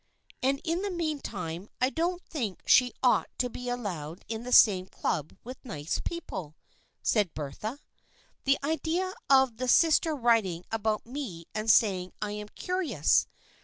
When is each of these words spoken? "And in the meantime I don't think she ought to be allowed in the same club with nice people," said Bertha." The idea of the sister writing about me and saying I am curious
"And 0.41 0.59
in 0.63 0.81
the 0.81 0.89
meantime 0.89 1.69
I 1.79 1.91
don't 1.91 2.23
think 2.25 2.63
she 2.65 2.91
ought 3.03 3.29
to 3.37 3.51
be 3.51 3.69
allowed 3.69 4.25
in 4.27 4.41
the 4.41 4.51
same 4.51 4.87
club 4.87 5.37
with 5.43 5.63
nice 5.63 6.01
people," 6.03 6.55
said 7.03 7.35
Bertha." 7.35 7.77
The 8.45 8.57
idea 8.63 9.13
of 9.29 9.57
the 9.57 9.67
sister 9.67 10.15
writing 10.15 10.65
about 10.71 11.05
me 11.05 11.45
and 11.53 11.69
saying 11.69 12.13
I 12.19 12.31
am 12.31 12.47
curious 12.49 13.27